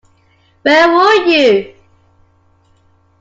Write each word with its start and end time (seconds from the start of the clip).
Where 0.63 0.87
were 0.91 1.25
you? 1.27 1.75